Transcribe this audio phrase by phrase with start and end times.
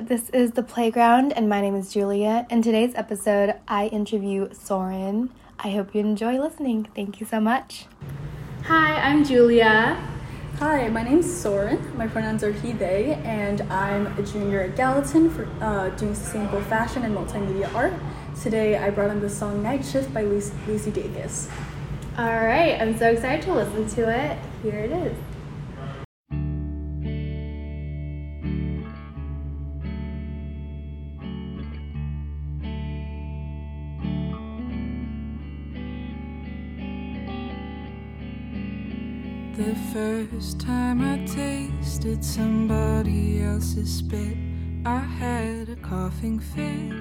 [0.00, 2.46] This is The Playground, and my name is Julia.
[2.50, 5.30] In today's episode, I interview Soren.
[5.58, 6.86] I hope you enjoy listening.
[6.94, 7.86] Thank you so much.
[8.66, 10.00] Hi, I'm Julia.
[10.60, 11.96] Hi, my name's Soren.
[11.96, 16.62] My pronouns are he, they, and I'm a junior at Gallatin for uh, doing sustainable
[16.62, 17.94] fashion and multimedia art.
[18.40, 21.50] Today, I brought in the song Night Shift by Lucy, Lucy Dacus.
[22.16, 24.38] All right, I'm so excited to listen to it.
[24.62, 25.16] Here it is.
[39.92, 44.36] First time I tasted somebody else's spit,
[44.84, 46.92] I had a coughing fit.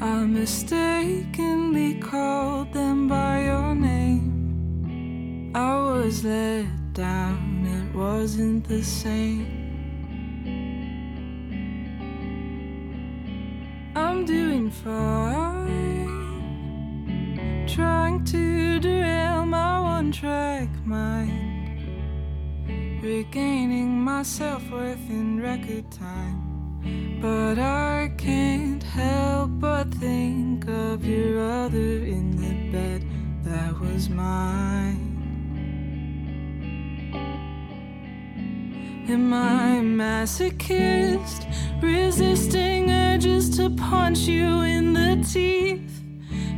[0.00, 5.52] I mistakenly called them by your name.
[5.54, 9.46] I was let down, it wasn't the same.
[13.94, 15.85] I'm doing fine
[17.76, 21.78] trying to derail my one track mind.
[23.02, 26.40] Regaining my self worth in record time.
[27.20, 33.04] But I can't help but think of your other in the bed
[33.42, 35.12] that was mine.
[39.06, 41.44] Am I masochist,
[41.82, 45.85] resisting urges to punch you in the teeth?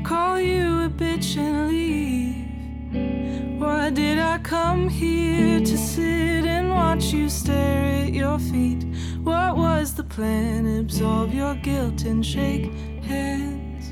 [0.09, 3.61] Call you a bitch and leave?
[3.61, 8.85] Why did I come here to sit and watch you stare at your feet?
[9.23, 10.65] What was the plan?
[10.81, 13.85] Absolve your guilt and shake hands.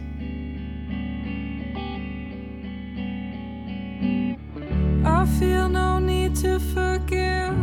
[5.04, 7.58] I feel no need to forgive,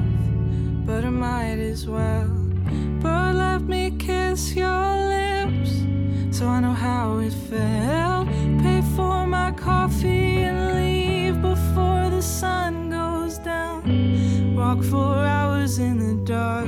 [0.86, 2.30] but I might as well.
[3.02, 5.72] But let me kiss your lips
[6.38, 8.03] so I know how it felt.
[9.64, 14.56] Coffee and leave before the sun goes down.
[14.58, 16.68] Walk for hours in the dark,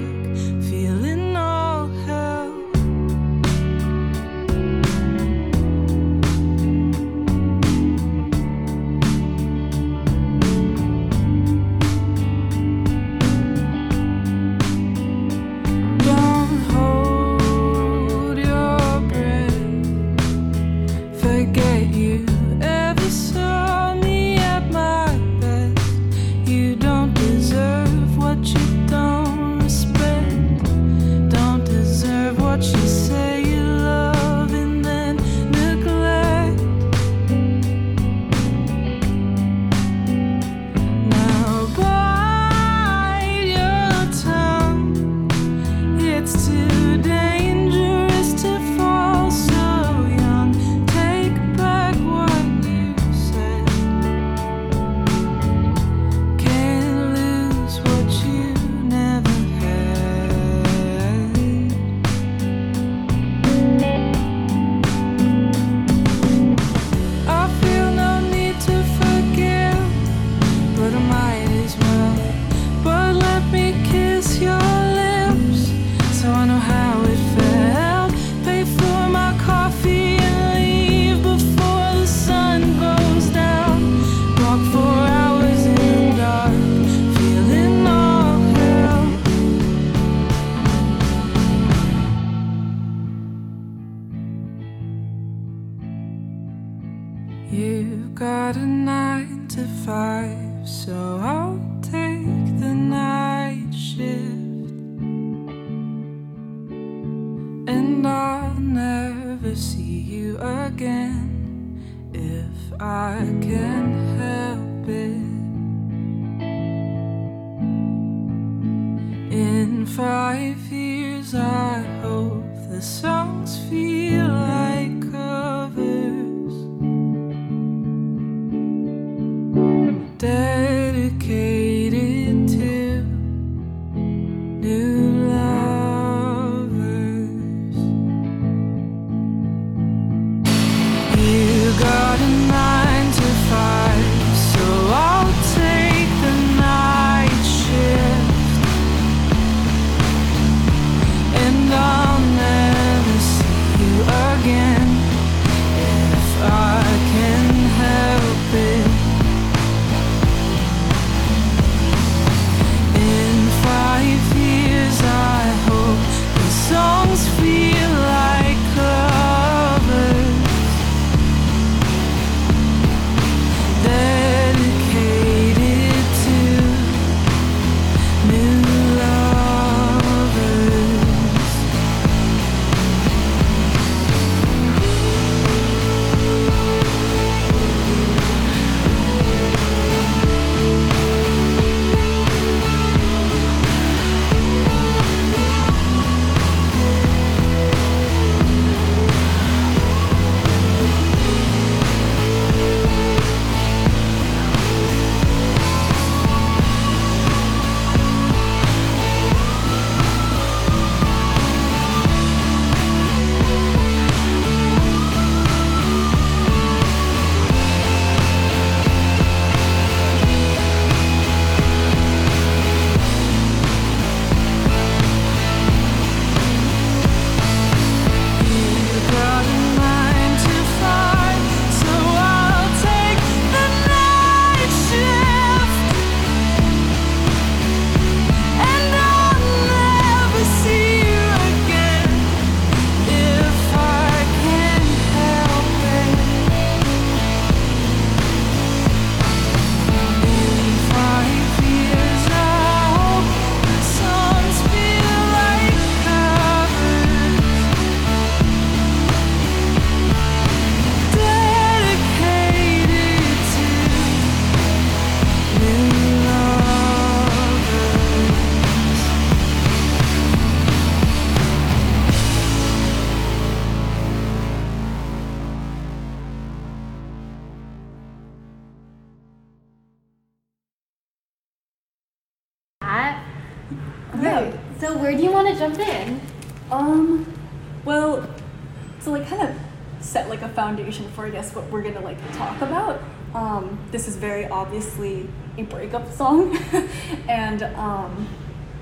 [291.56, 293.02] what we're gonna like talk about.
[293.34, 296.58] Um, this is very obviously a breakup song,
[297.28, 298.28] and um,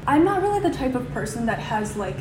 [0.06, 2.18] I'm not really the type of person that has like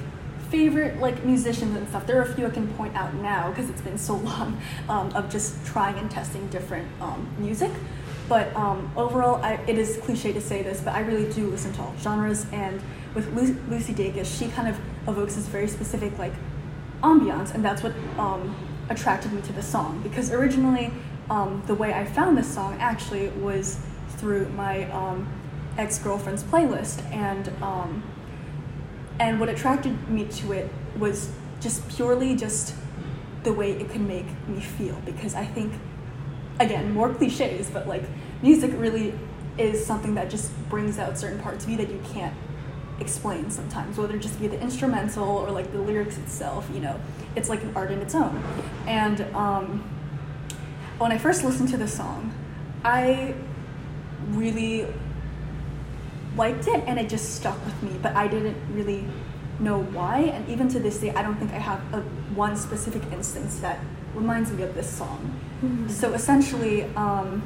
[0.51, 2.07] favorite like musicians and stuff.
[2.07, 5.11] There are a few I can point out now because it's been so long um,
[5.15, 7.71] of just trying and testing different um, music.
[8.29, 11.73] But um, overall, I, it is cliche to say this, but I really do listen
[11.75, 12.47] to all genres.
[12.53, 12.81] And
[13.15, 14.79] with Lu- Lucy Dacus, she kind of
[15.09, 16.33] evokes this very specific like
[17.03, 18.55] ambiance, and that's what um,
[18.89, 20.01] attracted me to the song.
[20.03, 20.93] Because originally,
[21.31, 23.79] um, the way I found this song actually was
[24.17, 25.29] through my um,
[25.79, 28.03] ex girlfriend's playlist, and um,
[29.19, 31.31] and what attracted me to it was
[31.61, 32.75] just purely just
[33.45, 34.97] the way it could make me feel.
[35.05, 35.73] Because I think,
[36.61, 38.05] again, more cliches, but like
[38.43, 39.15] music really
[39.59, 42.35] is something that just brings out certain parts of you that you can't
[43.03, 46.99] explain sometimes, whether it just be the instrumental or like the lyrics itself, you know,
[47.37, 48.43] it's like an art in its own.
[48.87, 49.85] And um,
[50.99, 52.33] when I first listened to the song,
[52.85, 53.35] I
[54.31, 54.87] really
[56.37, 59.05] liked it and it just stuck with me, but I didn't really
[59.61, 60.21] know why.
[60.21, 62.01] And even to this day, I don't think I have a,
[62.35, 63.79] one specific instance that
[64.15, 65.39] reminds me of this song.
[65.63, 65.89] Mm-hmm.
[65.89, 67.43] So essentially, um,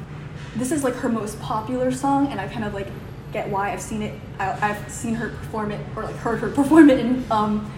[0.55, 2.87] this is like her most popular song, and I kind of like
[3.33, 4.19] get why I've seen it.
[4.39, 7.71] I, I've seen her perform it, or like heard her perform it in um,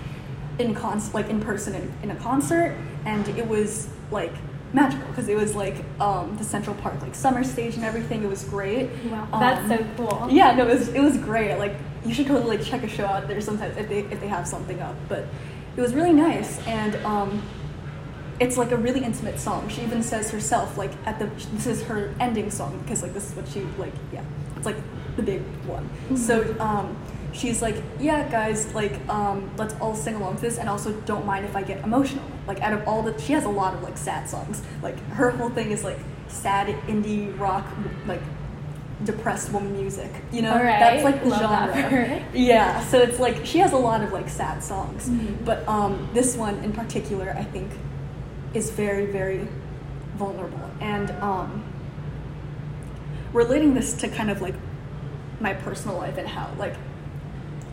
[0.60, 4.34] in cons like in person in, in a concert, and it was like
[4.72, 8.24] magical because it was like um, the Central Park like summer stage and everything.
[8.24, 8.90] It was great.
[9.06, 10.28] Wow, Um, that's so cool.
[10.30, 11.58] Yeah, no, it was it was great.
[11.58, 14.28] Like you should totally like check a show out there sometimes if they if they
[14.28, 14.96] have something up.
[15.08, 15.26] But
[15.76, 17.42] it was really nice and um,
[18.40, 19.70] it's like a really intimate song.
[19.70, 23.30] She even says herself like at the this is her ending song because like this
[23.30, 24.24] is what she like yeah
[24.56, 24.78] it's like
[25.20, 25.90] the big one.
[26.18, 26.96] So um,
[27.32, 31.26] she's like yeah guys like um, let's all sing along to this and also don't
[31.26, 32.24] mind if I get emotional.
[32.48, 34.62] Like out of all the she has a lot of like sad songs.
[34.82, 37.66] Like her whole thing is like sad indie rock
[38.08, 38.22] like
[39.04, 40.12] depressed woman music.
[40.32, 40.80] You know right.
[40.80, 41.40] that's like the Love
[41.74, 42.24] genre.
[42.34, 45.46] Yeah, so it's like she has a lot of like sad songs, Mhm.
[45.46, 47.72] but um, this one in particular, I think,
[48.54, 49.48] is very very
[50.18, 51.64] vulnerable and um,
[53.32, 54.56] relating this to kind of like
[55.40, 56.76] my personal life and how like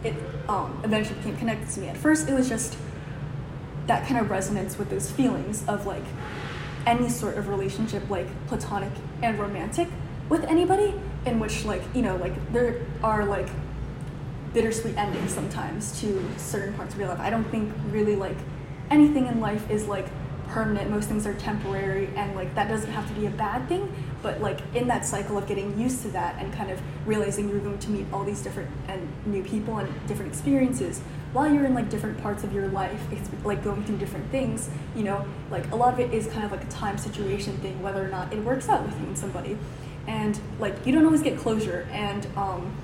[0.04, 0.14] it
[0.48, 1.88] um, eventually became connected to me.
[1.88, 2.76] At first, it was just
[3.86, 6.04] that kind of resonance with those feelings of like
[6.86, 8.92] any sort of relationship, like platonic
[9.22, 9.88] and romantic,
[10.28, 10.94] with anybody,
[11.24, 13.48] in which like you know like there are like
[14.52, 17.20] bittersweet endings sometimes to certain parts of your life.
[17.20, 18.36] I don't think really like
[18.90, 20.06] anything in life is like
[20.48, 20.90] permanent.
[20.90, 23.92] Most things are temporary and like that doesn't have to be a bad thing,
[24.22, 27.60] but like in that cycle of getting used to that and kind of realizing you're
[27.60, 31.00] going to meet all these different and new people and different experiences
[31.36, 34.70] while you're in like different parts of your life, it's like going through different things,
[34.94, 37.82] you know, like a lot of it is kind of like a time situation thing,
[37.82, 39.58] whether or not it works out with you and somebody.
[40.06, 42.74] And like you don't always get closure and um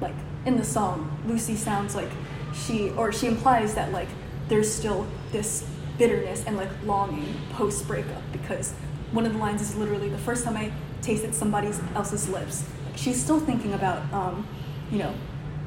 [0.00, 0.14] like
[0.44, 2.10] in the song, Lucy sounds like
[2.54, 4.08] she or she implies that like
[4.48, 5.66] there's still this
[5.98, 8.72] bitterness and like longing post breakup because
[9.12, 10.72] one of the lines is literally the first time I
[11.02, 12.64] tasted somebody else's lips.
[12.96, 14.46] She's still thinking about um,
[14.90, 15.14] you know,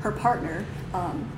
[0.01, 1.31] her partner um,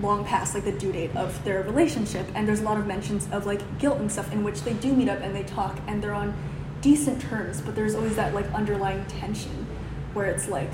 [0.00, 3.28] long past like the due date of their relationship and there's a lot of mentions
[3.32, 6.02] of like guilt and stuff in which they do meet up and they talk and
[6.02, 6.34] they're on
[6.82, 9.66] decent terms but there's always that like underlying tension
[10.12, 10.70] where it's like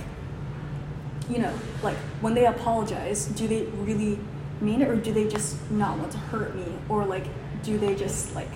[1.29, 4.19] you know, like when they apologize, do they really
[4.61, 6.67] mean it or do they just not want to hurt me?
[6.89, 7.27] Or like,
[7.63, 8.51] do they just like,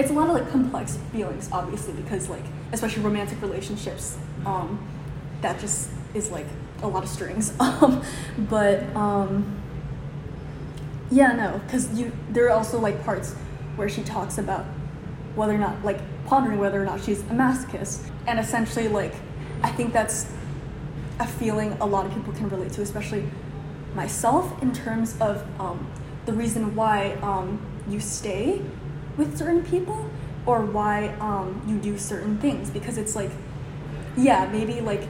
[0.00, 4.16] it's a lot of like complex feelings, obviously, because like, especially romantic relationships,
[4.46, 4.78] um,
[5.42, 6.46] that just is like
[6.82, 7.52] a lot of strings.
[7.60, 8.02] Um,
[8.50, 9.58] but um,
[11.10, 13.34] yeah, no, because you, there are also like parts
[13.76, 14.64] where she talks about
[15.34, 18.08] whether or not, like, pondering whether or not she's a masochist.
[18.26, 19.14] And essentially, like,
[19.62, 20.30] I think that's
[21.18, 23.24] a feeling a lot of people can relate to, especially
[23.94, 25.86] myself, in terms of um,
[26.26, 28.62] the reason why um, you stay
[29.20, 30.10] with certain people
[30.46, 32.70] or why um, you do certain things.
[32.70, 33.30] Because it's like,
[34.16, 35.06] yeah, maybe like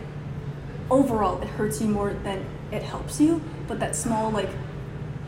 [0.90, 4.50] overall it hurts you more than it helps you, but that small like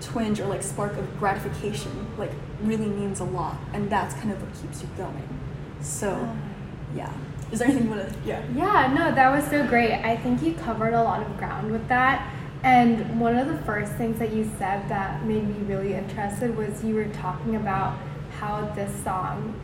[0.01, 4.43] twinge or like spark of gratification like really means a lot, and that's kind of
[4.43, 5.29] what keeps you going.
[5.81, 6.37] So,
[6.95, 7.13] yeah.
[7.51, 8.19] Is there anything you want to?
[8.25, 8.43] Yeah.
[8.55, 9.93] Yeah, no, that was so great.
[9.93, 12.33] I think you covered a lot of ground with that.
[12.65, 16.83] And one of the first things that you said that made me really interested was
[16.85, 17.99] you were talking about
[18.43, 19.55] how this song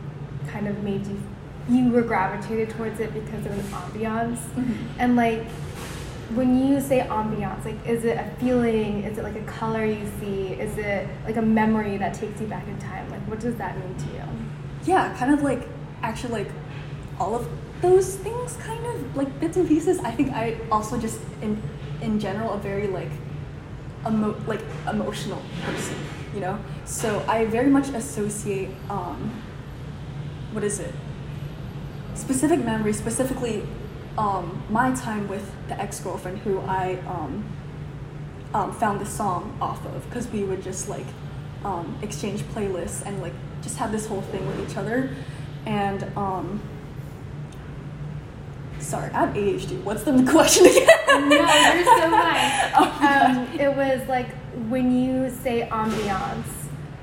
[0.47, 1.21] kind of made you
[1.69, 4.39] you were gravitated towards it because of the ambiance.
[4.55, 4.75] Mhm.
[4.97, 5.43] And like
[6.37, 9.03] when you say ambiance, like is it a feeling?
[9.03, 10.39] Is it like a color you see?
[10.65, 13.05] Is it like a memory that takes you back in time?
[13.11, 14.23] Like what does that mean to you?
[14.85, 15.67] Yeah, kind of like
[16.01, 16.51] actually like
[17.19, 17.47] all of
[17.81, 19.99] those things kind of like bits and pieces.
[19.99, 21.61] I think I also just in
[22.01, 23.11] in general a very like
[24.07, 25.95] emo- like emotional person,
[26.33, 26.59] you know?
[26.85, 29.41] So I very much associate um
[30.51, 30.93] what is it?
[32.15, 33.63] Specific memories, specifically
[34.17, 37.45] um, my time with the ex-girlfriend who I um,
[38.53, 41.05] um, found this song off of because we would just like
[41.63, 45.15] um, exchange playlists and like just have this whole thing with each other.
[45.65, 46.61] And um,
[48.79, 51.29] sorry i have adhd what's the question again?
[51.29, 52.71] No you're so fine.
[52.75, 54.27] Oh um, it was like
[54.69, 56.59] when you say ambiance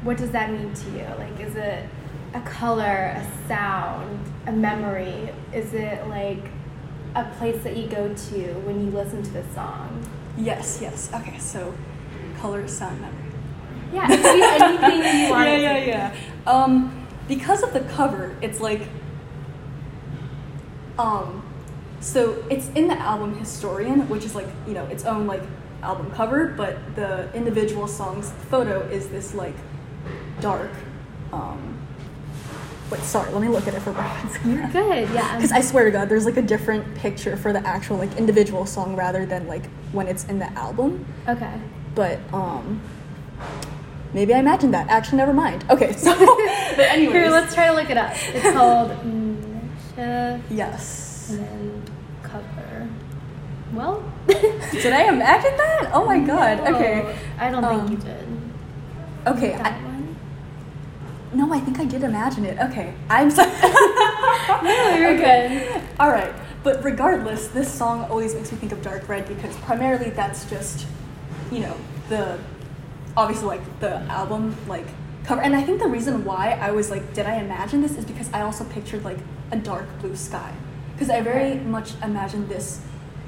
[0.06, 1.04] what does that mean to you?
[1.18, 1.84] Like is it
[2.34, 5.30] a color a sound a memory?
[5.52, 6.44] Is it like
[7.14, 10.08] a place that you go to when you listen to the song?
[10.36, 11.10] Yes yes.
[11.12, 11.74] Okay so
[12.38, 13.32] color sound memory.
[13.92, 16.16] Yeah it could be anything you want yeah yeah yeah.
[16.46, 18.82] Um, because of the cover it's like
[20.98, 21.42] um,
[22.00, 25.42] so it's in the album historian which is like you know its own like
[25.86, 29.54] album cover but the individual songs photo is this like
[30.40, 30.70] dark
[31.32, 31.78] um,
[32.90, 35.84] wait sorry let me look at it for reference you're good yeah because I swear
[35.84, 39.46] to God, there's like a different picture for the actual like individual song rather than
[39.46, 41.04] like when it's in the album.
[41.28, 41.60] okay
[41.94, 42.80] But um,
[44.12, 44.88] maybe I imagined that.
[44.88, 45.64] Actually, never mind.
[45.70, 46.12] Okay, so
[46.76, 48.90] but anyways, here let's try to look it up it's called
[50.50, 51.30] yes.
[51.30, 51.82] and then
[52.22, 52.88] cover
[53.72, 54.04] well
[54.72, 55.90] Did I imagine that?
[55.92, 56.58] Oh my God.
[56.64, 57.16] No, Okay.
[57.38, 58.26] I don't Um, think you did.
[59.26, 59.52] Okay.
[59.56, 60.16] That I, one?
[61.34, 62.58] no, I think I did imagine it.
[62.58, 63.50] Okay, I'm sorry.
[64.62, 65.82] No, you're good.
[65.98, 66.32] All right,
[66.62, 70.86] but regardless, this song always makes me think of Dark Red because primarily that's just,
[71.50, 71.76] you know,
[72.08, 72.38] the
[73.16, 74.86] obviously like the album like
[75.24, 75.42] cover.
[75.42, 78.30] And I think the reason why I was like, did I imagine this is because
[78.32, 79.18] I also pictured like
[79.50, 80.52] a dark blue sky
[80.92, 81.60] because I very Okay.
[81.60, 82.80] much imagined this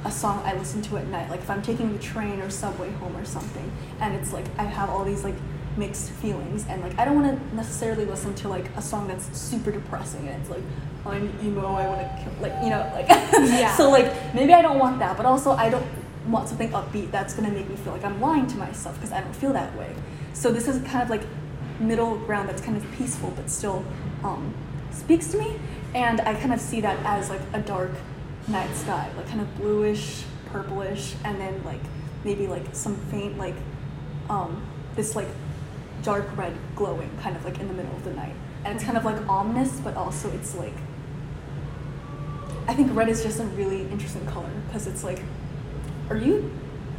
[0.05, 1.31] a song I listen to at night.
[1.31, 4.65] Like if I'm taking the train or subway home or something, and it's like I
[4.65, 5.35] have all these like
[5.77, 9.37] mixed feelings, and like I don't want to necessarily listen to like a song that's
[9.39, 10.63] super depressing, and it's like
[11.07, 13.75] I'm emo, I want to kill, like you know, like Yeah.
[13.77, 15.87] so like maybe I don't want that, but also I don't
[16.27, 19.21] want something upbeat that's gonna make me feel like I'm lying to myself because I
[19.21, 19.95] don't feel that way.
[20.33, 21.23] So this is kind of like
[21.81, 23.85] middle ground that's kind of peaceful but still
[24.23, 24.53] um,
[24.91, 25.59] speaks to me,
[25.95, 27.91] and I kind of see that as like a dark
[28.49, 31.81] night sky, like kind of bluish, purplish, and then like
[32.25, 33.55] maybe like some faint like
[34.31, 34.63] um,
[34.97, 35.29] this like
[36.03, 38.35] dark red glowing kind of like in the middle of the night.
[38.65, 40.75] And it's kind of like ominous, but also it's like
[42.67, 45.23] I think red is just a really interesting color because it's like,
[46.11, 46.51] are you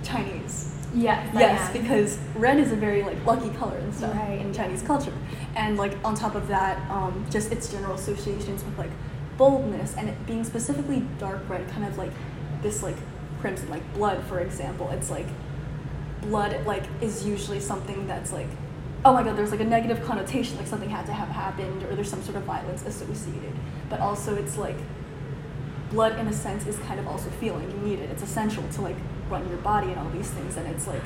[0.04, 0.74] Chinese?
[0.96, 1.30] Yes.
[1.36, 4.40] Yes, because red is a very like lucky color and stuff Right.
[4.42, 5.14] in Chinese culture,
[5.56, 8.90] and like on top of that, um, just its general associations with like
[9.40, 12.12] boldness and it being specifically dark red, kind of like
[12.62, 12.98] this like
[13.42, 14.92] crimson, like blood, for example.
[14.92, 15.26] It's like
[16.22, 18.50] blood like is usually something that's like
[19.06, 21.96] oh my god there's like a negative connotation like something had to have happened or
[21.96, 23.54] there's some sort of violence associated.
[23.90, 24.78] But also it's like
[25.90, 28.82] blood in a sense is kind of also feeling you need it it's essential to
[28.82, 28.98] like
[29.30, 30.58] run your body and all these things.
[30.58, 31.02] And it's like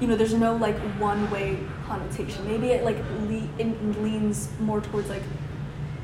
[0.00, 2.46] you know there's no like one way connotation.
[2.46, 5.22] Maybe it like le- it leans more towards like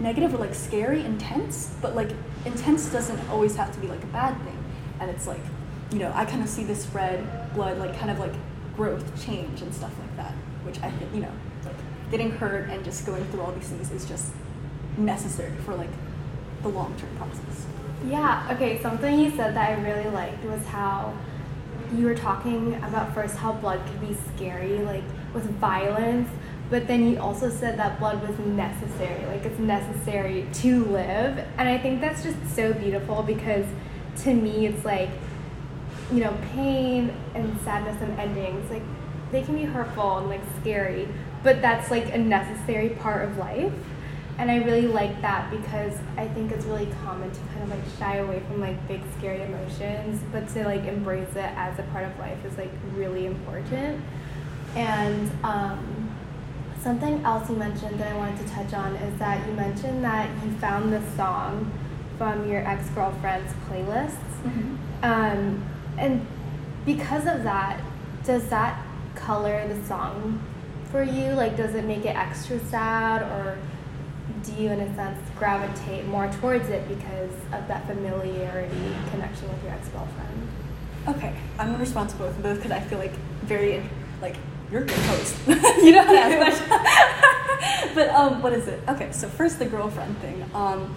[0.01, 2.11] negative or like scary intense but like
[2.45, 4.65] intense doesn't always have to be like a bad thing.
[5.01, 5.41] And it's like
[5.93, 8.33] you know i kind of see this red blood like kind of like
[8.77, 11.33] growth change and stuff like that which i think you know
[11.65, 11.75] like
[12.11, 14.33] getting hurt and just going through all these things is just
[14.97, 15.91] necessary for like
[16.63, 17.67] the long-term process.
[18.07, 21.17] Yeah, okay, something you said that I really liked was how
[21.95, 25.03] you were talking about first how blood could be scary, like
[25.35, 26.29] with violence,
[26.71, 31.45] but then he also said that blood was necessary, like it's necessary to live.
[31.59, 33.67] And I think that's just so beautiful because
[34.23, 35.11] to me it's like,
[36.13, 38.83] you know, pain and sadness and endings, like
[39.33, 41.09] they can be hurtful and like scary,
[41.43, 43.73] but that's like a necessary part of life.
[44.39, 47.99] And I really like that because I think it's really common to kind of like
[47.99, 52.05] shy away from like big scary emotions, but to like embrace it as a part
[52.05, 54.03] of life is like really important.
[54.77, 56.00] And um,
[56.83, 60.29] something else you mentioned that I wanted to touch on is that you mentioned that
[60.45, 61.71] you found this song
[62.17, 64.15] from your ex girlfriend's playlists.
[65.03, 65.65] Um,
[65.99, 66.27] and
[66.85, 67.81] because of that,
[68.25, 68.83] does that
[69.15, 70.43] color the song
[70.91, 71.33] for you?
[71.33, 73.59] Like, does it make it extra sad, or
[74.43, 79.63] do you, in a sense, gravitate more towards it because of that familiarity connection with
[79.63, 80.49] your ex girlfriend?
[81.09, 83.83] Okay, I'm gonna respond to both of those because I feel like very
[84.21, 84.37] like
[84.71, 85.37] you're good host.
[85.49, 87.95] you to ask questions.
[87.95, 88.81] but um, what is it?
[88.89, 90.45] Okay, so first the girlfriend thing.
[90.55, 90.95] Um,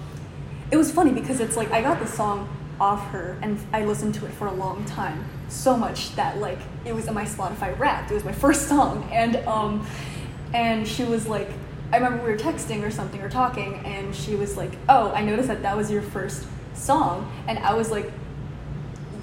[0.71, 4.15] it was funny because it's like I got the song off her and I listened
[4.15, 7.77] to it for a long time, so much that like it was in my Spotify
[7.77, 8.11] Wrapped.
[8.11, 9.87] It was my first song, and um,
[10.53, 11.49] and she was like,
[11.91, 15.23] I remember we were texting or something or talking, and she was like, "Oh, I
[15.23, 18.11] noticed that that was your first song," and I was like,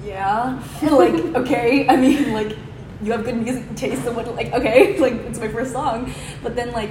[0.05, 2.57] "Yeah, like okay." I mean, like
[3.03, 6.57] you have good music taste, and what like okay, like it's my first song, but
[6.57, 6.91] then like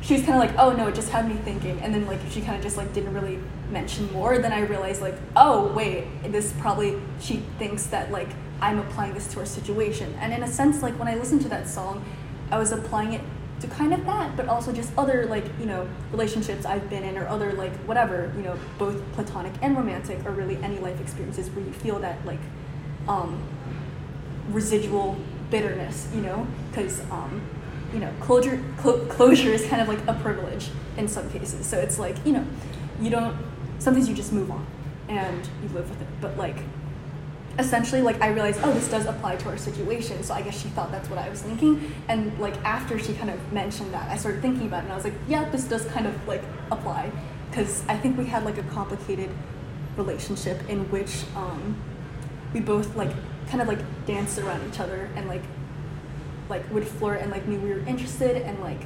[0.00, 2.20] she was kind of like, "Oh no, it just had me thinking," and then like
[2.30, 3.38] she kind of just like didn't really
[3.70, 4.38] mention more.
[4.38, 8.28] Then I realized like, "Oh wait, this probably she thinks that like
[8.60, 11.48] I'm applying this to her situation," and in a sense, like when I listened to
[11.48, 12.04] that song,
[12.50, 13.22] I was applying it
[13.60, 17.16] to kind of that, but also just other like you know relationships I've been in
[17.16, 21.48] or other like whatever you know both platonic and romantic or really any life experiences
[21.50, 22.40] where you feel that like
[23.08, 23.42] um,
[24.50, 25.16] residual
[25.56, 27.40] bitterness, you know, because um,
[27.92, 31.64] you know closure clo- closure is kind of like a privilege in some cases.
[31.66, 32.46] So it's like you know
[33.00, 33.36] you don't
[33.78, 34.66] sometimes you just move on
[35.08, 36.58] and you live with it, but like
[37.58, 40.22] essentially like i realized oh this does apply to our situation.
[40.22, 41.92] So i guess she thought that's what i was thinking.
[42.08, 44.96] And like after she kind of mentioned that i started thinking about it and i
[44.96, 47.10] was like yeah this does kind of like apply.
[47.48, 49.30] Because i think we had like a complicated
[49.96, 51.74] relationship in which um,
[52.52, 53.12] we both like
[53.48, 55.42] kind of like danced around each other and like
[56.48, 58.80] like would flirt and like knew we were interested and like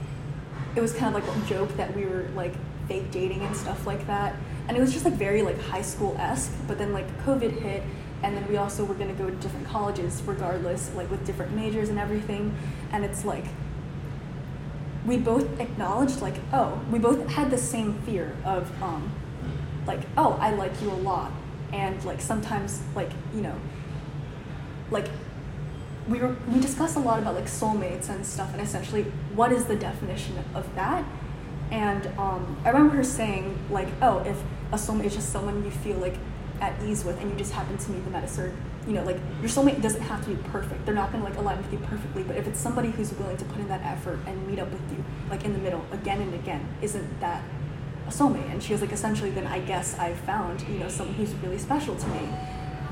[0.74, 2.54] it was kind of like a joke that we were like
[2.88, 4.34] fake dating and stuff like that.
[4.68, 7.82] And it was just like very like high school esque but then like covid hit
[8.22, 11.54] and then we also were going to go to different colleges regardless like with different
[11.54, 12.54] majors and everything.
[12.92, 13.44] And it's like
[15.06, 19.10] we both acknowledged like oh we both had the same fear of um
[19.86, 21.32] like oh i like you a lot.
[21.72, 23.54] And like sometimes like you know
[24.90, 25.09] like
[26.09, 29.66] we were we discussed a lot about like soulmates and stuff and essentially what is
[29.66, 31.05] the definition of that?
[31.70, 34.37] And um, i remember her saying like oh if
[34.72, 36.16] a soulmate is just someone you feel like
[36.61, 39.05] at ease with and you just happen to meet them at a certain you know
[39.05, 40.85] like your soulmate doesn't have to be perfect.
[40.85, 43.37] They're not going to like align with you perfectly but if it's somebody who's willing
[43.37, 46.20] to put in that effort and meet up with you like in the middle again
[46.20, 47.44] and again isn't that
[48.07, 48.50] a soulmate?
[48.50, 51.59] And she was like essentially then i guess i found you know someone who's really
[51.59, 52.29] special to me.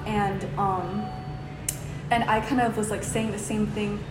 [0.06, 1.08] And um
[2.10, 4.02] and i kind of was like saying the same thing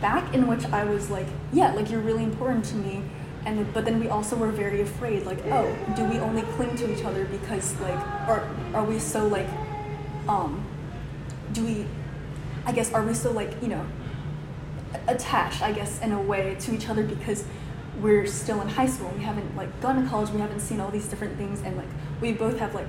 [0.00, 3.02] back in which i was like yeah like you're really important to me.
[3.46, 6.90] And but then we also were very afraid like oh do we only cling to
[6.90, 9.48] each other because like or are we so like
[10.28, 10.64] um
[11.52, 11.86] do we
[12.64, 13.84] i guess are we so like you know
[15.08, 17.44] attached i guess in a way to each other because
[18.00, 20.90] we're still in high school we haven't like gone to college we haven't seen all
[20.90, 21.88] these different things and like
[22.22, 22.88] we both have like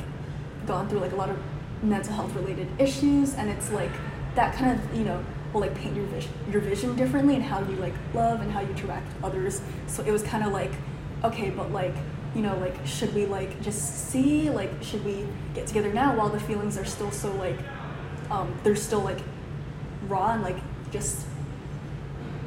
[0.65, 1.37] gone through like a lot of
[1.83, 3.91] mental health related issues and it's like
[4.35, 7.59] that kind of you know will like paint your vision your vision differently and how
[7.59, 9.61] you like love and how you interact with others.
[9.87, 10.71] So it was kind of like
[11.23, 11.95] okay but like
[12.35, 16.29] you know like should we like just see like should we get together now while
[16.29, 17.57] the feelings are still so like
[18.29, 19.19] um they're still like
[20.07, 20.57] raw and like
[20.91, 21.25] just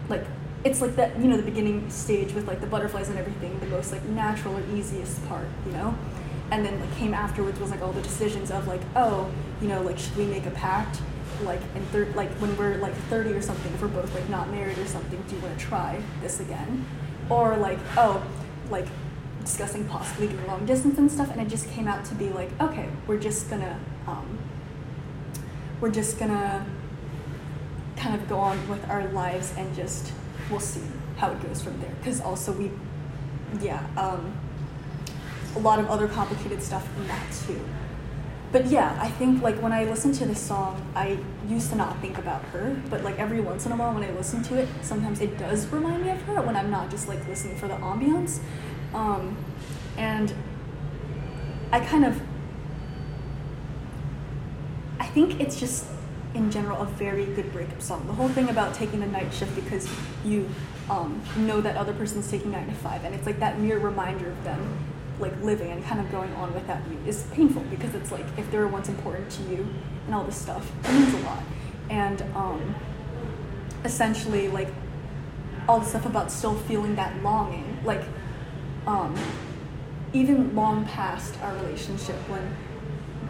[0.09, 0.25] like
[0.65, 3.67] it's like that you know the beginning stage with like the butterflies and everything the
[3.67, 5.97] most like natural or easiest part you know?
[6.51, 9.83] And then like came afterwards was like all the decisions of like oh you know
[9.83, 11.01] like should we make a pact
[11.43, 14.51] like in third like when we're like 30 or something if we're both like not
[14.51, 16.85] married or something do you want to try this again?
[17.31, 18.23] Or like oh
[18.71, 18.87] like
[19.43, 22.51] discussing possibly doing long distance and stuff and it just came out to be like
[22.61, 24.39] okay we're just gonna um,
[25.81, 26.67] we're just gonna
[27.97, 30.13] kind of go on with our lives and just
[30.51, 30.83] we'll see
[31.17, 31.93] how it goes from there.
[31.99, 32.71] Because also we
[33.61, 34.37] yeah um,
[35.57, 37.61] a lot of other complicated stuff in that too
[38.51, 41.99] but yeah i think like when i listen to this song i used to not
[42.01, 44.69] think about her but like every once in a while when i listen to it
[44.83, 47.75] sometimes it does remind me of her when i'm not just like listening for the
[47.75, 48.41] ambiance.
[48.95, 49.37] Um,
[49.97, 50.33] and
[51.73, 52.21] i kind of
[54.99, 55.85] i think it's just
[56.35, 58.07] in general a very good breakup song.
[58.07, 59.89] The whole thing about taking the night shift because
[60.25, 60.49] you
[60.91, 64.29] um, know that other person's taking nine to five and it's like that mere reminder
[64.29, 64.79] of them
[65.21, 68.51] like living and kind of going on without you is painful because it's like if
[68.51, 69.67] they were once important to you
[70.07, 71.43] and all this stuff it means a lot.
[71.91, 72.75] And um,
[73.85, 74.69] essentially like
[75.69, 78.03] all the stuff about still feeling that longing like
[78.87, 79.15] um,
[80.13, 82.57] even long past our relationship when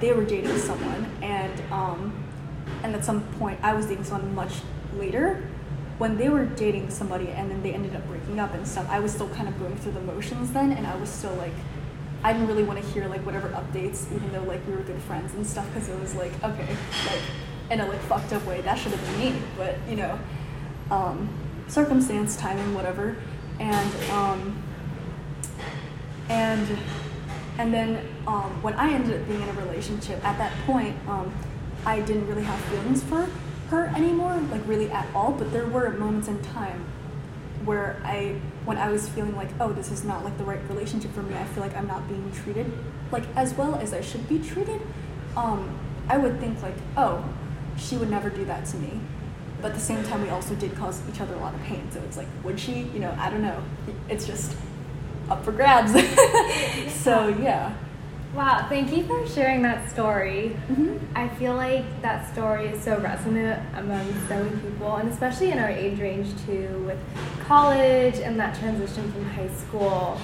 [0.01, 2.24] they were dating someone and um,
[2.83, 4.53] and at some point i was dating someone much
[4.96, 5.42] later
[5.98, 9.01] when they were dating somebody and then they ended up breaking up and stuff i
[9.01, 11.53] was still kind of going through the motions then and i was still like
[12.22, 15.00] I didn't really want to hear like whatever updates, even though like we were good
[15.02, 16.76] friends and stuff, because it was like okay,
[17.07, 17.22] like
[17.70, 18.61] in a like fucked up way.
[18.61, 20.18] That should have been me, but you know,
[20.90, 21.28] um,
[21.68, 23.16] circumstance, timing, whatever,
[23.61, 24.62] and um,
[26.28, 26.78] and
[27.59, 31.33] and then um, when I ended up being in a relationship, at that point, um,
[31.87, 33.28] I didn't really have feelings for
[33.68, 35.33] her anymore, like really at all.
[35.33, 36.85] But there were moments in time
[37.68, 41.12] where I, when I was feeling like, oh, this is not like the right relationship
[41.12, 41.37] for me.
[41.37, 42.72] I feel like I'm not being treated
[43.11, 44.81] like as well as I should be treated.
[45.37, 45.78] Um,
[46.09, 47.24] I would think like, oh,
[47.76, 49.00] she would never do that to me.
[49.61, 51.90] But at the same time, we also did cause each other a lot of pain.
[51.90, 52.83] So it's like, would she?
[52.94, 53.62] You know, I don't know.
[54.09, 54.57] It's just
[55.28, 55.92] up for grabs.
[57.02, 57.74] so yeah.
[58.35, 60.55] Wow, thank you for sharing that story.
[60.69, 60.99] Mm-hmm.
[61.17, 65.59] I feel like that story is so resonant among so many people, and especially in
[65.59, 66.99] our age range too, with
[67.47, 70.21] college and that transition from high school.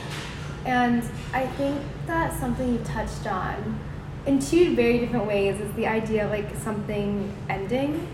[0.66, 3.80] And I think that's something you touched on
[4.26, 8.06] in two very different ways is the idea of like something ending.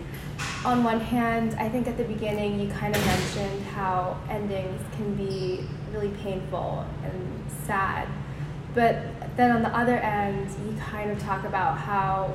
[0.65, 5.15] On one hand, I think at the beginning you kind of mentioned how endings can
[5.15, 8.07] be really painful and sad.
[8.73, 9.03] But
[9.37, 12.33] then on the other end, you kind of talk about how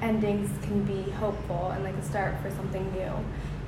[0.00, 3.12] endings can be hopeful and like a start for something new.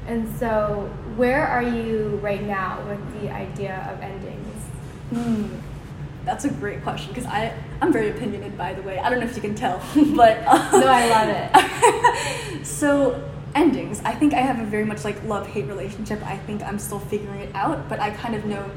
[0.07, 4.63] And so, where are you right now with the idea of endings?
[5.11, 5.47] Hmm.
[6.25, 8.99] That's a great question because I I'm very opinionated by the way.
[8.99, 9.79] I don't know if you can tell,
[10.15, 12.67] but um, no, I love it.
[12.67, 14.01] so endings.
[14.05, 16.25] I think I have a very much like love hate relationship.
[16.27, 18.71] I think I'm still figuring it out, but I kind of know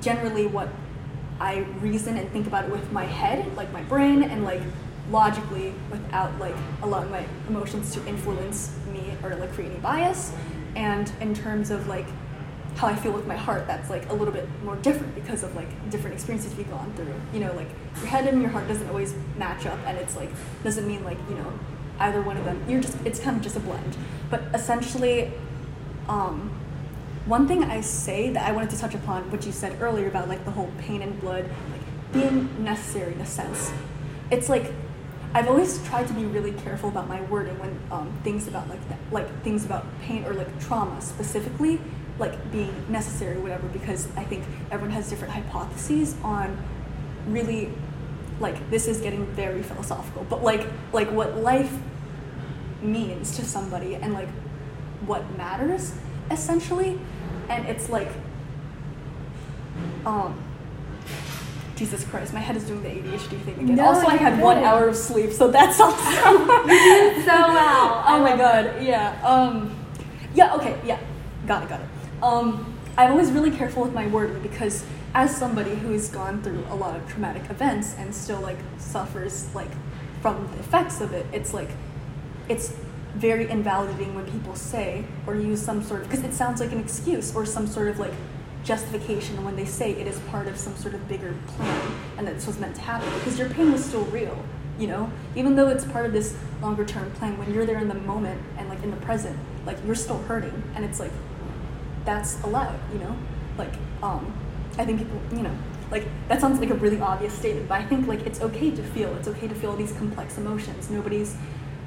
[0.00, 0.68] generally what
[1.40, 4.62] I reason and think about it with my head, like my brain, and like
[5.10, 10.32] logically without like allowing my emotions to influence me or like create any bias.
[10.76, 12.06] And in terms of like
[12.76, 15.54] how I feel with my heart, that's like a little bit more different because of
[15.54, 17.14] like different experiences we've gone through.
[17.32, 20.30] You know, like your head and your heart doesn't always match up, and it's like
[20.62, 21.52] doesn't mean like you know
[22.00, 22.62] either one of them.
[22.68, 23.96] You're just it's kind of just a blend.
[24.30, 25.32] But essentially,
[26.08, 26.50] um,
[27.26, 30.28] one thing I say that I wanted to touch upon, what you said earlier about
[30.28, 33.72] like the whole pain and blood, like being necessary in a sense.
[34.30, 34.72] It's like
[35.32, 38.86] I've always tried to be really careful about my wording when um, things about like
[38.88, 41.80] that, like things about pain or like trauma specifically,
[42.18, 43.66] like being necessary, or whatever.
[43.68, 46.56] Because I think everyone has different hypotheses on
[47.26, 47.70] really
[48.38, 51.72] like this is getting very philosophical, but like like what life
[52.82, 54.28] means to somebody and like
[55.06, 55.94] what matters
[56.30, 56.98] essentially
[57.48, 58.08] and it's like
[60.06, 60.40] um
[61.76, 63.74] Jesus Christ, my head is doing the ADHD thing again.
[63.74, 66.46] No, also, I had you're one hour of sleep, so that's awesome.
[66.46, 68.04] so well.
[68.06, 69.20] oh my god, yeah.
[69.24, 69.74] Um,
[70.34, 71.00] yeah, okay, yeah.
[71.46, 71.86] Got it, got it.
[72.22, 76.76] Um, I'm always really careful with my wording because as somebody who's gone through a
[76.76, 79.70] lot of traumatic events and still like suffers like
[80.22, 81.70] from the effects of it, it's like
[82.48, 82.72] it's
[83.14, 86.80] very invalidating when people say or use some sort of because it sounds like an
[86.80, 88.12] excuse or some sort of like
[88.64, 92.34] justification when they say it is part of some sort of bigger plan and that
[92.34, 94.42] this was meant to happen because your pain was still real
[94.76, 95.08] you know?
[95.36, 98.42] Even though it's part of this longer term plan when you're there in the moment
[98.58, 101.12] and like in the present like you're still hurting and it's like
[102.04, 103.16] that's allowed you know?
[103.56, 104.32] Like um
[104.76, 105.56] i think people you know
[105.92, 108.82] like that sounds like a really obvious statement but i think like it's okay to
[108.82, 110.90] feel it's okay to feel these complex emotions.
[110.90, 111.36] Nobody's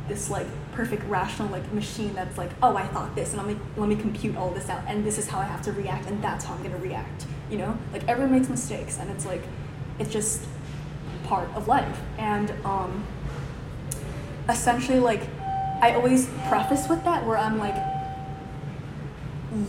[0.08, 3.60] this like perfect rational like machine that's like oh i thought this and let me
[3.76, 6.24] let me compute all this out and this is how i have to react and
[6.24, 7.78] that's how i'm going to react you know?
[7.94, 9.42] Like everyone makes mistakes and it's like
[10.00, 10.44] it's just
[11.24, 12.00] part of life.
[12.18, 13.06] And um
[14.50, 15.22] essentially like
[15.82, 17.76] i always preface with that where i'm like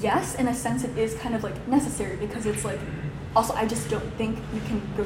[0.01, 2.79] yes in a sense it is kind of like necessary because it's like
[3.35, 5.05] also i just don't think you can go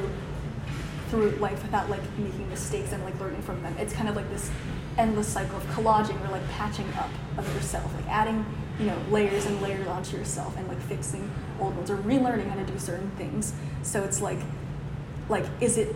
[1.13, 3.75] through life without like making mistakes and like learning from them.
[3.77, 4.49] It's kind of like this
[4.97, 8.45] endless cycle of collaging or like patching up of yourself like adding
[8.79, 12.55] you know layers and layers onto yourself and like fixing old ones or relearning how
[12.55, 13.53] to do certain things.
[13.83, 14.39] So it's like
[15.29, 15.95] like is it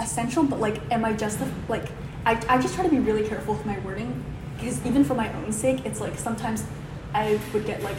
[0.00, 0.44] essential?
[0.44, 1.90] But like am i just the, like
[2.24, 4.24] I, I just try to be really careful with my wording
[4.56, 6.64] because even for my own sake it's like sometimes
[7.12, 7.96] i would get like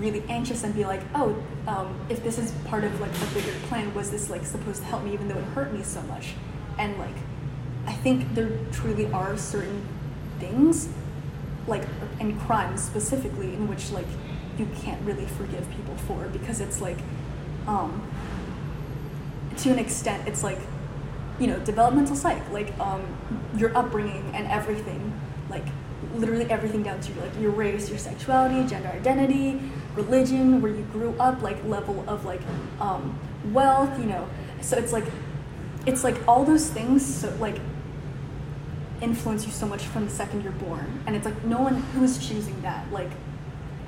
[0.00, 3.52] really anxious and be like oh um, if this is part of like a bigger
[3.68, 6.34] plan was this like supposed to help me even though it hurt me so much?
[6.78, 7.14] And like
[7.86, 9.86] i think there truly are certain
[10.38, 10.88] things
[11.66, 11.82] like
[12.20, 14.06] and crimes specifically in which like
[14.58, 16.98] you can't really forgive people for because it's like
[17.66, 18.06] um
[19.56, 20.58] to an extent it's like
[21.38, 23.02] you know developmental psych like um
[23.56, 25.12] your upbringing and everything
[25.50, 25.64] like
[26.14, 29.60] literally everything down to like your race your sexuality gender identity
[29.94, 32.40] religion where you grew up like level of like
[32.80, 33.18] um
[33.52, 34.28] wealth you know
[34.60, 35.04] so it's like
[35.86, 37.58] it's like all those things so like
[39.04, 41.02] influence you so much from the second you're born.
[41.06, 42.90] And it's like no one who's choosing that.
[42.92, 43.10] Like,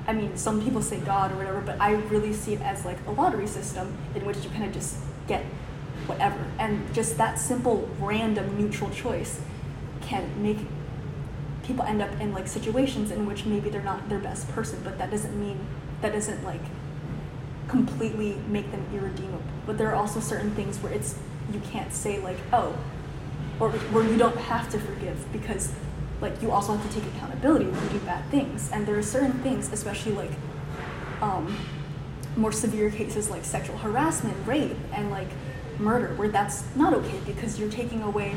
[0.07, 2.97] I mean, some people say God or whatever, but I really see it as like
[3.07, 5.43] a lottery system in which you kind of just get
[6.05, 6.39] whatever.
[6.59, 9.41] And just that simple, random, neutral choice
[10.01, 10.59] can make
[11.63, 14.97] people end up in like situations in which maybe they're not their best person, but
[14.97, 15.59] that doesn't mean
[16.01, 16.61] that doesn't like
[17.67, 19.41] completely make them irredeemable.
[19.65, 21.17] But there are also certain things where it's
[21.51, 22.77] you can't say like, oh,
[23.59, 25.73] or where you don't have to forgive because
[26.21, 28.71] like you also have to take accountability when you do bad things.
[28.71, 30.31] And there are certain things, especially like
[31.21, 31.57] um,
[32.35, 35.27] more severe cases like sexual harassment, rape, and like
[35.79, 38.35] murder, where that's not okay because you're taking away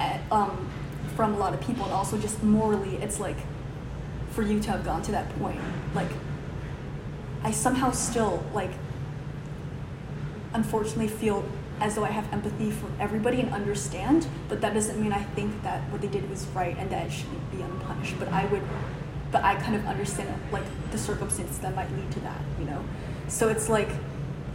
[0.00, 0.68] at, um,
[1.14, 3.36] from a lot of people, and also just morally, it's like
[4.30, 5.60] for you to have gone to that point,
[5.94, 6.10] like
[7.42, 8.70] I somehow still like
[10.52, 11.44] unfortunately feel
[11.80, 15.62] as though I have empathy for everybody and understand, but that doesn't mean I think
[15.62, 18.18] that what they did was right and that it shouldn't be unpunished.
[18.18, 18.62] But I would,
[19.32, 22.84] but I kind of understand like the circumstances that might lead to that, you know.
[23.28, 23.88] So it's like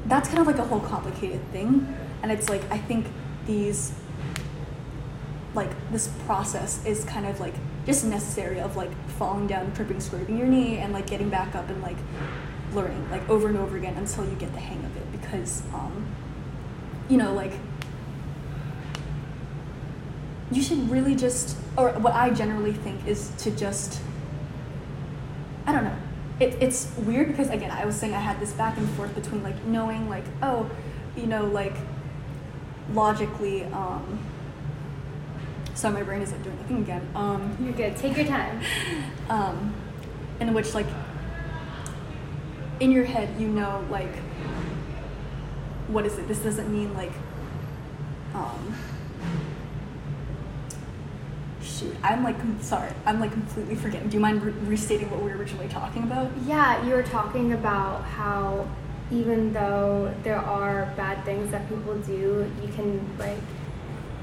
[0.06, 3.08] that's kind of like a whole complicated thing, and it's like I think
[3.48, 3.94] these
[5.56, 10.38] like this process is kind of like just necessary of like falling down, tripping, scraping
[10.38, 11.98] your knee, and like getting back up and like
[12.76, 16.06] learning like over and over again until you get the hang of it because um,
[17.10, 17.54] you know like
[20.52, 24.00] you should really just or what i generally think is to just
[25.66, 25.98] i don't know
[26.40, 29.42] it, it's weird because again i was saying i had this back and forth between
[29.42, 30.70] like knowing like oh
[31.18, 31.76] you know like
[32.94, 34.20] logically um
[35.74, 37.98] so my brain is like doing the thing again um You're good.
[37.98, 38.62] Take your time.
[39.30, 39.74] um,
[40.40, 40.86] in which like
[42.80, 44.14] in your head you know like
[45.88, 47.12] what is it this doesn't mean like
[48.34, 48.76] um
[51.62, 55.30] shoot i'm like sorry i'm like completely forgetting do you mind re- restating what we
[55.32, 58.68] were originally talking about Yeah, you were talking about how
[59.12, 63.38] even though there are bad things that people do, you can like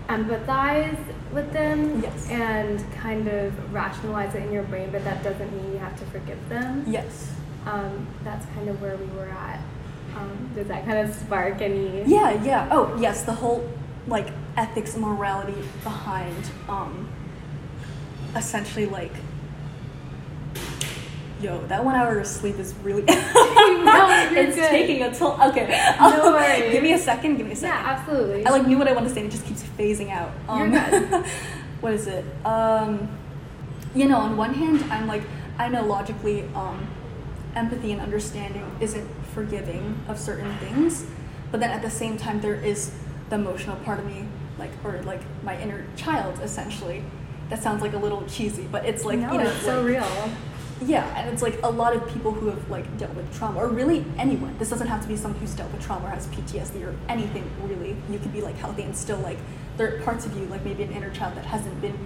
[0.08, 0.98] empathize
[1.32, 2.28] with them Yes.
[2.30, 6.04] and kind of rationalize it in your brain, but that doesn't mean you have to
[6.06, 6.84] forgive them.
[6.86, 7.32] yes
[7.66, 9.60] Um, that's kind of where we were at.
[10.16, 12.02] Um, does that kind of spark any?
[12.04, 13.66] yeah yeah oh yes the whole
[14.06, 17.08] like ethics and morality behind um
[18.36, 19.12] essentially like
[21.40, 24.68] yo that one hour of sleep is really No, you're it's good.
[24.70, 25.66] taking a toll okay
[25.98, 26.72] No worries.
[26.72, 28.46] give me a second give me a second Yeah, absolutely.
[28.46, 30.30] I like knew what I wanted to say and it just keeps phasing out.
[30.46, 30.70] You're Um,
[31.08, 31.24] good.
[31.80, 32.24] what is it?
[32.44, 33.08] Um,
[33.94, 35.22] you know, on one hand, I'm like,
[35.58, 36.86] I know logically, um,
[37.54, 41.04] empathy and understanding isn't forgiving of certain things,
[41.50, 42.92] but then at the same time, there is
[43.28, 44.26] the emotional part of me,
[44.58, 47.04] like, or like my inner child, essentially.
[47.50, 49.86] That sounds like a little cheesy, but it's like, no, you know, it's so like-
[49.86, 50.30] real.
[50.86, 53.68] yeah, and it's like a lot of people who have like dealt with trauma, or
[53.68, 54.56] really anyone.
[54.58, 57.44] This doesn't have to be someone who's dealt with trauma or has PTSD or anything
[57.62, 57.94] really.
[58.10, 59.38] You could be like healthy and still like
[59.76, 61.96] there are parts of you, like maybe an inner child that hasn't been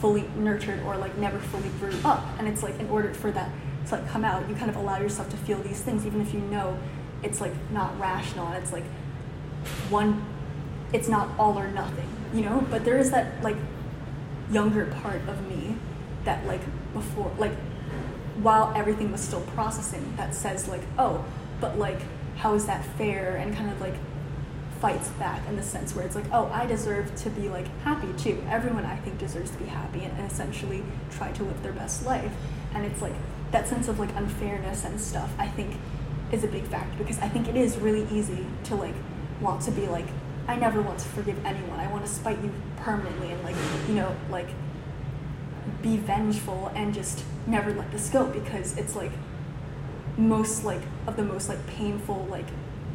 [0.00, 2.24] fully nurtured or like never fully grew up.
[2.38, 3.50] And it's like in order for that
[3.88, 6.32] to like come out, you kind of allow yourself to feel these things, even if
[6.32, 6.78] you know
[7.22, 8.84] it's like not rational and it's like
[9.88, 10.24] one
[10.92, 12.66] it's not all or nothing, you know?
[12.70, 13.56] But there is that like
[14.50, 15.76] younger part of me
[16.24, 16.60] that like
[16.92, 17.54] before like
[18.36, 21.24] while everything was still processing that says like oh
[21.60, 22.00] but like
[22.36, 23.94] how is that fair and kind of like
[24.82, 28.08] fights back in the sense where it's like oh i deserve to be like happy
[28.18, 28.42] too.
[28.50, 32.04] Everyone i think deserves to be happy and, and essentially try to live their best
[32.04, 32.32] life.
[32.74, 33.14] And it's like
[33.52, 35.76] that sense of like unfairness and stuff i think
[36.32, 38.94] is a big factor because i think it is really easy to like
[39.40, 40.06] want to be like
[40.48, 41.78] i never want to forgive anyone.
[41.78, 44.48] I want to spite you permanently and like you know like
[45.80, 49.12] be vengeful and just never let this go because it's like
[50.16, 52.46] most like of the most like painful like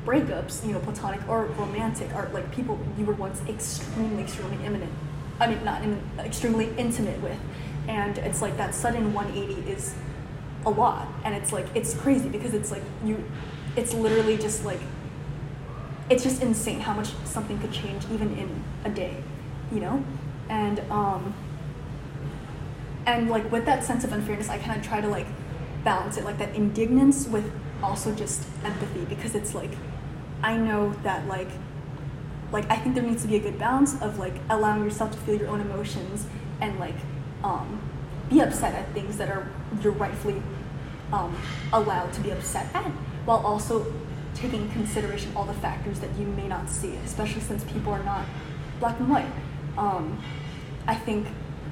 [0.08, 4.92] breakups you know platonic or romantic are like people you were once extremely extremely imminent
[5.40, 5.82] i mean not
[6.26, 7.40] extremely intimate with.
[7.88, 9.94] And it's like that sudden 180 is
[10.66, 11.08] a lot.
[11.24, 13.24] And it's like it's crazy because it's like you
[13.76, 14.80] it's literally just like
[16.10, 19.18] it's just insane how much something could change even in a day
[19.72, 20.04] you know?
[20.50, 21.34] And um
[23.06, 25.28] and like with that sense of unfairness i kind of try to like
[25.84, 27.50] balance it like that indignance with
[27.82, 29.72] also just empathy because it's like
[30.44, 31.50] i know that like
[32.52, 35.18] like i think there needs to be a good balance of like allowing yourself to
[35.20, 36.26] feel your own emotions
[36.62, 36.96] and like
[37.44, 37.82] um
[38.30, 39.50] be upset at things that are
[39.82, 40.42] you're rightfully
[41.14, 41.36] um,
[41.72, 42.92] allowed to be upset at
[43.26, 43.94] while also
[44.36, 48.26] taking consideration all the factors that you may not see especially since people are not
[48.80, 49.32] black and white.
[49.78, 50.22] Um,
[50.88, 51.28] i think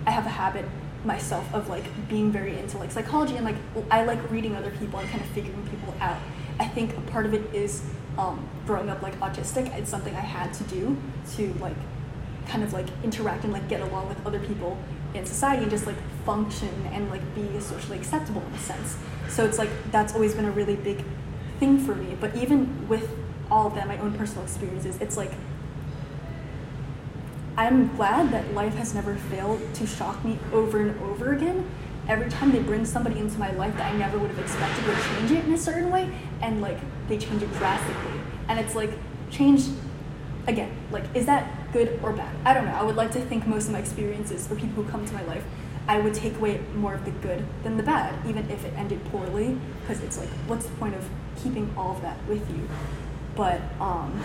[0.07, 0.65] I have a habit
[1.05, 3.55] myself of like being very into like psychology and like
[3.91, 6.17] I like reading other people and kind of figuring people out.
[6.59, 7.83] I think a part of it is
[8.17, 9.75] um, growing up like autistic.
[9.77, 10.97] It's something I had to do
[11.35, 11.75] to like
[12.47, 14.77] kind of like interact and like get along with other people
[15.13, 18.97] in society and just like function and like be socially acceptable in a sense.
[19.29, 21.03] So it's like that's always been a really big
[21.59, 22.15] thing for me.
[22.19, 23.09] But even with
[23.49, 25.31] all of that, my own personal experiences, it's like
[27.57, 31.69] I'm glad that life has never failed to shock me over and over again.
[32.07, 34.97] Every time they bring somebody into my life that I never would have expected would
[34.97, 38.19] change it in a certain way, and like they change it drastically.
[38.49, 38.91] And it's like
[39.31, 39.63] change
[40.47, 42.35] again, like is that good or bad?
[42.45, 42.73] I don't know.
[42.73, 45.23] I would like to think most of my experiences for people who come to my
[45.23, 45.43] life,
[45.87, 49.03] I would take away more of the good than the bad, even if it ended
[49.05, 51.09] poorly, because it's like, what's the point of
[51.41, 52.67] keeping all of that with you?
[53.35, 54.21] But um,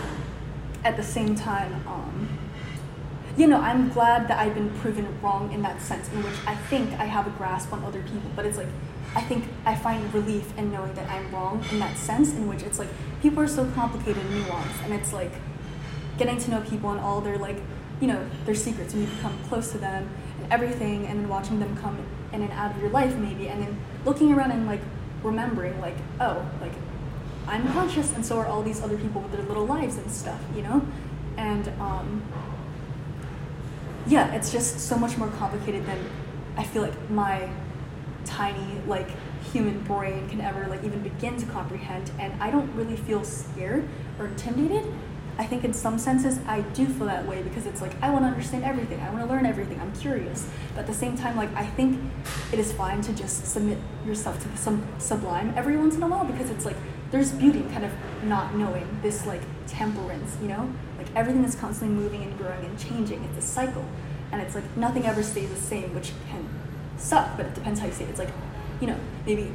[0.85, 2.29] at the same time, um,
[3.40, 6.55] you know, I'm glad that I've been proven wrong in that sense, in which I
[6.55, 8.31] think I have a grasp on other people.
[8.37, 8.68] But it's like,
[9.16, 12.62] I think I find relief in knowing that I'm wrong in that sense, in which
[12.62, 12.90] it's like
[13.22, 15.33] people are so complicated and nuanced, and it's like
[16.18, 17.57] getting to know people and all their like,
[17.98, 20.07] you know, their secrets, and you become close to them
[20.42, 21.96] and everything, and then watching them come
[22.35, 24.83] in and out of your life maybe, and then looking around and like
[25.22, 26.72] remembering like, oh, like
[27.48, 30.40] I'm conscious, and so are all these other people with their little lives and stuff,
[30.55, 30.87] you know,
[31.38, 32.22] and um
[34.06, 35.98] yeah, it's just so much more complicated than
[36.56, 37.48] I feel like my
[38.24, 39.08] tiny like
[39.52, 43.88] human brain can ever like even begin to comprehend and I don't really feel scared
[44.18, 44.84] or intimidated.
[45.38, 48.24] I think in some senses I do feel that way because it's like I want
[48.24, 49.00] to understand everything.
[49.00, 49.80] I want to learn everything.
[49.80, 50.46] I'm curious.
[50.74, 51.98] But at the same time like I think
[52.52, 56.08] it is fine to just submit yourself to the some sublime every once in a
[56.08, 56.76] while because it's like
[57.10, 57.92] there's beauty in kind of
[58.24, 60.70] not knowing this like temperance, you know?
[61.14, 63.23] Everything is constantly moving and growing and changing.
[63.25, 63.85] It's a cycle.
[64.33, 66.49] And it's like nothing ever stays the same, which can
[66.96, 68.11] suck, but it depends how you see it.
[68.11, 68.31] It's like,
[68.81, 68.96] you know,
[69.27, 69.53] maybe,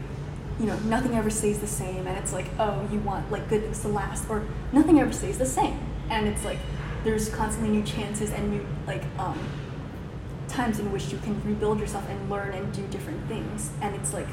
[0.60, 3.62] you know, nothing ever stays the same and it's like, oh, you want like good
[3.62, 5.80] things to last, or nothing ever stays the same.
[6.10, 6.60] And it's like
[7.04, 9.40] there's constantly new chances and new like um
[10.48, 13.71] times in which you can rebuild yourself and learn and do different things.
[13.82, 14.27] And it's like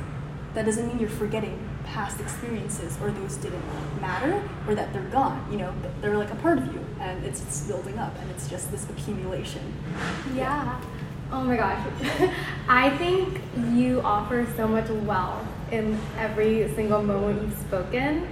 [0.55, 3.63] that doesn't mean you're forgetting past experiences or those didn't
[4.01, 7.43] matter or that they're gone you know they're like a part of you and it's,
[7.43, 9.61] it's building up and it's just this accumulation
[10.35, 10.81] yeah
[11.33, 11.87] oh my gosh
[12.69, 13.41] i think
[13.73, 18.27] you offer so much wealth in every single moment you've spoken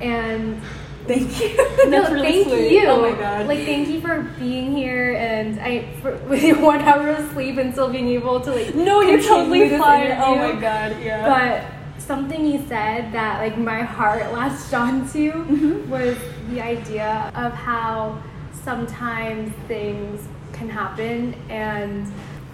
[0.00, 0.60] and
[1.06, 1.54] Thank you.
[1.90, 2.72] no, really thank sweet.
[2.72, 2.86] you.
[2.86, 3.46] Oh my god.
[3.46, 7.58] Like, thank you for being here and I for, with your one hour of sleep
[7.58, 8.74] and still being able to like.
[8.74, 10.12] no, you're totally fine.
[10.12, 11.28] Oh my god, yeah.
[11.28, 15.86] But something you said that like my heart latched onto Mhm.
[15.88, 16.16] was
[16.50, 18.22] the idea of how
[18.64, 22.10] sometimes things can happen and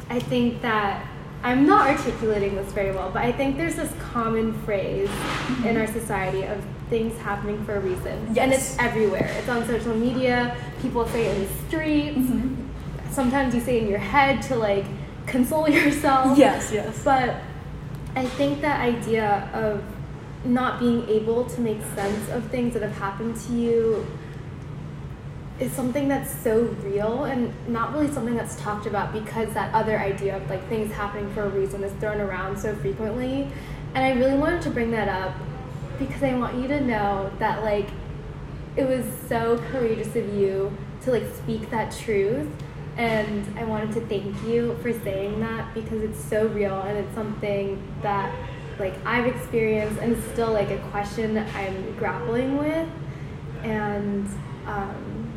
[0.09, 1.07] I think that
[1.43, 5.09] I'm not articulating this very well, but I think there's this common phrase
[5.65, 8.37] in our society of things happening for a reason.
[8.37, 9.31] And it's everywhere.
[9.39, 12.19] It's on social media, people say it in the streets.
[12.19, 12.57] Mhm.
[13.11, 14.85] Sometimes you say it in your head to like
[15.27, 16.37] console yourself.
[16.37, 17.01] yes, yes.
[17.05, 17.37] But
[18.17, 19.83] I think that idea of
[20.45, 24.07] not being able to make sense of things that have happened to you
[25.59, 29.99] is something that's so real and not really something that's talked about because that other
[29.99, 33.47] idea of like things happening for a reason is thrown around so frequently.
[33.95, 35.35] And I really wanted to bring that up
[35.99, 37.89] because I want you to know that like
[38.77, 42.49] it was so courageous of you to like speak that truth
[42.97, 47.15] and I wanted to thank you for saying that because it's so real and it's
[47.15, 48.35] something that
[48.81, 52.89] like I've experienced and it's still like a question I'm grappling with
[53.63, 54.27] and
[54.67, 55.31] um,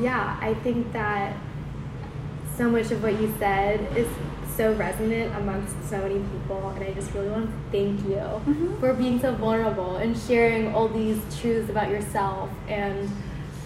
[0.00, 1.36] yeah I think that
[2.56, 4.08] so much of what you said is
[4.56, 8.80] so resonant amongst so many people and I just really want to thank you Mhm.
[8.80, 13.10] for being so vulnerable and sharing all these truths about yourself and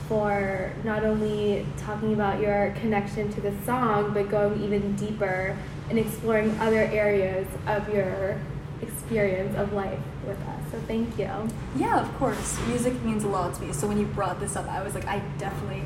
[0.09, 5.55] for not only talking about your connection to the song but going even deeper
[5.89, 8.37] and exploring other areas of your
[8.83, 11.28] experience of life with us so thank you
[11.76, 12.59] Yeah, of course.
[12.68, 13.72] Music means a lot to me.
[13.72, 15.83] So when you brought this up, I was like, I definitely,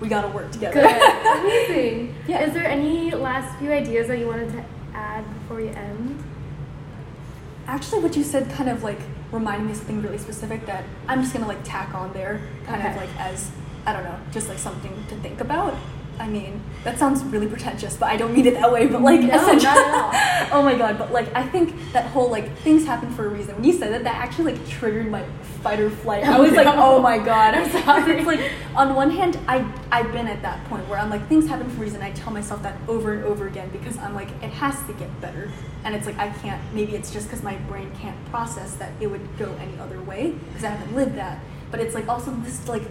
[0.00, 0.80] we gotta work together.
[0.82, 0.84] good
[1.42, 2.44] amazing Yeah.
[2.46, 6.22] is there any last few ideas that you wanted to add before we end
[7.66, 8.98] Actually, what you said kind of like
[9.30, 12.86] reminded me of something really specific that I'm just gonna like tack on there, kind
[12.86, 13.50] of like as
[13.84, 15.74] I don't know, just like something to think about.
[16.20, 18.86] I mean, that sounds really pretentious, but I don't mean it that way.
[18.86, 20.98] But like, No, essentially, not at oh my god!
[20.98, 23.54] But like, I think that whole like things happen for a reason.
[23.56, 25.22] When you said that, that actually like triggered my
[25.62, 26.24] fight or flight.
[26.24, 27.54] I Oh, was like, oh my god!
[27.54, 28.12] I'm sorry.
[28.18, 28.40] It's like
[28.74, 31.76] on one hand, I I've been at that point where I'm like, things happen for
[31.76, 32.02] a reason.
[32.02, 35.20] I tell myself that over and over again because I'm like, it has to get
[35.20, 35.50] better,
[35.84, 36.60] and it's like I can't.
[36.74, 40.34] Maybe it's just because my brain can't process that it would go any other way
[40.48, 41.38] because I haven't lived that.
[41.70, 42.82] But it's like also this like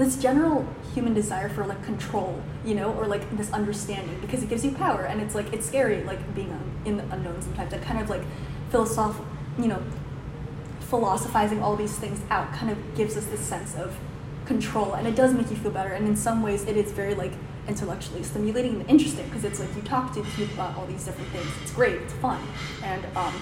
[0.00, 4.48] this general human desire for like control, you know, or like this understanding because it
[4.48, 6.50] gives you power and it's like it's scary like being
[6.84, 7.70] in the unknown sometimes.
[7.70, 8.22] That kind of like
[8.70, 9.20] philosoph,
[9.58, 9.82] you know,
[10.80, 13.96] philosophizing all these things out kind of gives us this sense of
[14.46, 17.14] control and it does make you feel better and in some ways it is very
[17.14, 17.32] like
[17.68, 21.30] intellectually stimulating and interesting because it's like you talk to people about all these different
[21.30, 22.42] things it's great it's fun
[22.82, 23.32] and um,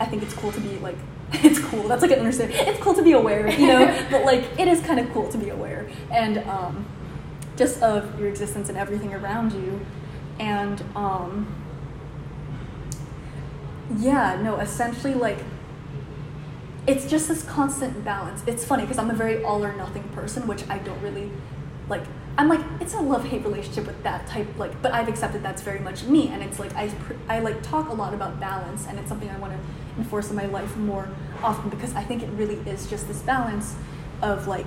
[0.00, 0.96] i think it's cool to be like
[1.44, 4.44] it's cool that's like an understanding it's cool to be aware you know but like
[4.58, 6.86] it is kind of cool to be aware and um,
[7.56, 9.80] just of your existence and everything around you
[10.38, 11.46] and um,
[13.98, 15.38] yeah no essentially like
[16.86, 18.42] it's just this constant balance.
[18.46, 21.30] It's funny because I'm a very all or nothing person, which I don't really
[21.88, 22.02] like.
[22.38, 24.80] I'm like it's a love hate relationship with that type, like.
[24.82, 27.88] But I've accepted that's very much me, and it's like I pr- I like talk
[27.88, 29.58] a lot about balance, and it's something I want to
[29.98, 31.08] enforce in my life more
[31.42, 33.74] often because I think it really is just this balance
[34.22, 34.66] of like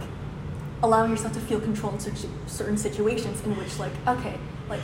[0.81, 4.37] allowing yourself to feel control in situ- certain situations in which like okay
[4.69, 4.81] like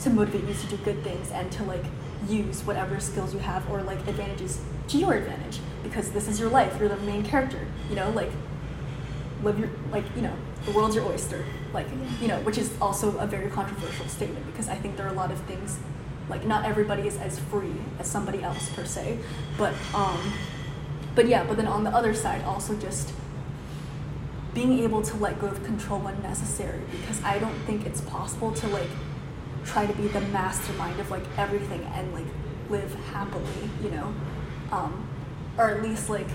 [0.00, 1.84] to motivate you to do good things and to like
[2.28, 6.50] use whatever skills you have or like advantages to your advantage because this is your
[6.50, 6.76] life.
[6.78, 8.30] You're the main character you know like
[9.42, 10.34] live your like you know
[10.66, 11.86] the world's your oyster like
[12.20, 15.16] you know which is also a very controversial statement because i think there are a
[15.16, 15.78] lot of things
[16.28, 19.18] like not everybody is as free as somebody else per se.
[19.56, 20.32] But um
[21.14, 23.12] but yeah but then on the other side also just
[24.54, 28.52] being able to let go of control when necessary because i don't think it's possible
[28.52, 28.88] to like
[29.64, 32.24] try to be the mastermind of like everything and like
[32.70, 34.14] live happily you know?
[34.70, 35.08] Um
[35.56, 36.28] or at least like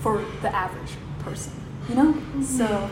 [0.00, 1.52] for the average person
[1.88, 2.14] you know?
[2.42, 2.90] So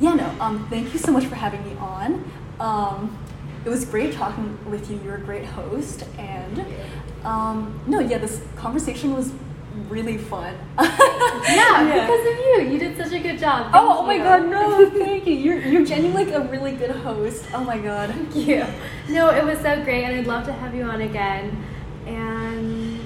[0.00, 2.30] yeah no um thank you so much for having me on.
[2.60, 3.18] Um
[3.66, 6.64] it was great talking with you you're a great host and
[7.24, 9.32] um no yeah this conversation was
[9.90, 10.54] really fun
[11.48, 12.72] Yeah, because of you.
[12.72, 13.70] You did such a good job.
[13.72, 14.22] Oh, Thank oh my you.
[14.24, 15.34] god, no, thank you.
[15.34, 17.44] You're you're genuinely like a really good host.
[17.54, 18.10] Oh my god.
[18.10, 18.66] Thank you.
[19.08, 21.64] No, it was so great, and I'd love to have you on again.
[22.06, 23.00] And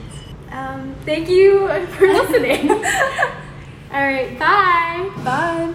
[0.50, 2.70] um, thank you for listening.
[2.70, 5.11] All right, bye.
[5.24, 5.74] Bye.